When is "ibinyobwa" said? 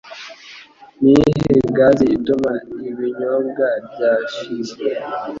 2.89-3.65